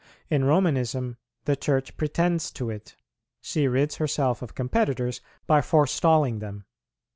In 0.31 0.45
Romanism 0.45 1.17
the 1.45 1.55
Church 1.55 1.95
pretends 1.95 2.49
to 2.53 2.71
it; 2.71 2.95
she 3.39 3.67
rids 3.67 3.97
herself 3.97 4.41
of 4.41 4.55
competitors 4.55 5.21
by 5.45 5.61
forestalling 5.61 6.39
them. 6.39 6.65